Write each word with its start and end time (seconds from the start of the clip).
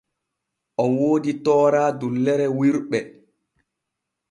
O 0.83 0.85
woodi 0.95 1.33
toora 1.45 1.83
dullere 1.99 2.47
wirɓe. 2.57 2.99